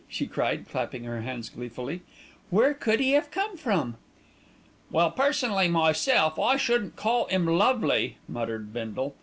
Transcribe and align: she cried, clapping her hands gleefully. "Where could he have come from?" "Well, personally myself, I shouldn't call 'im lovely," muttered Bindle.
she 0.09 0.25
cried, 0.25 0.65
clapping 0.67 1.03
her 1.03 1.21
hands 1.21 1.47
gleefully. 1.47 2.01
"Where 2.49 2.73
could 2.73 2.99
he 2.99 3.11
have 3.11 3.29
come 3.29 3.55
from?" 3.55 3.97
"Well, 4.89 5.11
personally 5.11 5.67
myself, 5.67 6.39
I 6.39 6.57
shouldn't 6.57 6.95
call 6.95 7.27
'im 7.29 7.45
lovely," 7.45 8.17
muttered 8.27 8.73
Bindle. 8.73 9.13